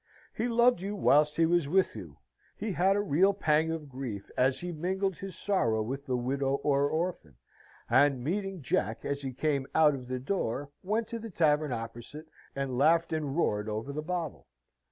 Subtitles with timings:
[0.33, 2.17] He loved you whilst he was with you;
[2.57, 6.55] he had a real pang of grief as he mingled his sorrow with the widow
[6.63, 7.35] or orphan;
[7.87, 12.25] and, meeting Jack as he came out of the door, went to the tavern opposite,
[12.55, 14.47] and laughed and roared over the bottle.